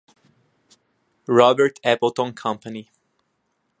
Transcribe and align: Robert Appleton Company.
Robert 1.27 1.79
Appleton 1.83 2.33
Company. 2.33 2.89